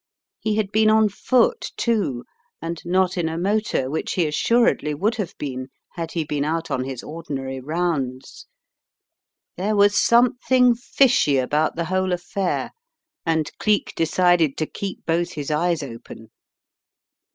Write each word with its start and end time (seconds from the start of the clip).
He 0.39 0.55
had 0.55 0.71
been 0.71 0.89
on 0.89 1.09
foot, 1.09 1.73
too, 1.77 2.25
and 2.59 2.81
not 2.83 3.19
in 3.19 3.29
a 3.29 3.37
motor 3.37 3.87
which 3.87 4.13
he 4.13 4.25
assuredly 4.25 4.95
would 4.95 5.13
have 5.17 5.37
been, 5.37 5.67
had 5.91 6.13
he 6.13 6.23
been 6.23 6.43
out 6.43 6.71
on 6.71 6.85
his 6.85 7.03
ordinary 7.03 7.59
rounds. 7.59 8.47
There 9.57 9.75
was 9.75 9.95
something 9.95 10.73
fishy 10.73 11.37
about 11.37 11.75
the 11.75 11.85
whole 11.85 12.13
affair 12.13 12.71
and 13.27 13.51
Cleek 13.59 13.93
decided 13.95 14.57
to 14.57 14.65
keep 14.65 15.05
both 15.05 15.33
his 15.33 15.51
eyes 15.51 15.83
open. 15.83 16.31